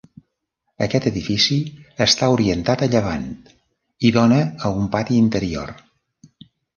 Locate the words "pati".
4.97-5.21